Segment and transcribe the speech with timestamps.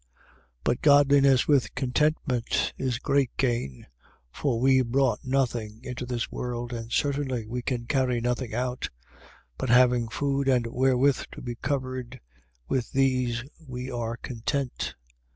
[0.01, 0.07] 6:6.
[0.63, 3.85] But godliness with contentment is great gain.
[4.33, 4.37] 6:7.
[4.41, 8.89] For we brought nothing into this world: and certainly we can carry nothing out.
[9.11, 9.29] 6:8.
[9.59, 12.19] But having food and wherewith to be covered,
[12.67, 14.95] with these we are content.